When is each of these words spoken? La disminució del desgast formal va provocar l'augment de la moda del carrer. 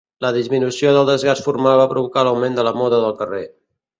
La 0.23 0.29
disminució 0.35 0.93
del 0.95 1.05
desgast 1.09 1.45
formal 1.49 1.77
va 1.83 1.87
provocar 1.93 2.25
l'augment 2.27 2.59
de 2.61 2.67
la 2.69 2.75
moda 2.81 3.05
del 3.07 3.17
carrer. 3.23 3.45